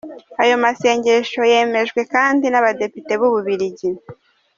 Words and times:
Ayo 0.41 0.55
masezerano 0.63 1.41
yemejwe 1.53 2.01
kandi 2.13 2.45
n’abadepite 2.49 3.13
b’u 3.19 3.29
Bubiligi. 3.33 3.89